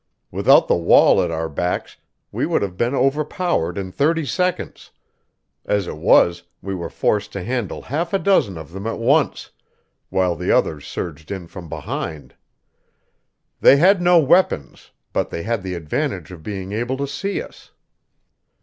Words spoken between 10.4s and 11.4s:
others surged